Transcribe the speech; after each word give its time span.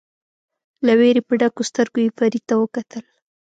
له 0.85 0.93
وېرې 0.99 1.21
په 1.27 1.33
ډکو 1.39 1.61
سترګو 1.69 1.99
یې 2.05 2.15
فرید 2.17 2.43
ته 2.49 2.55
وکتل. 2.61 3.03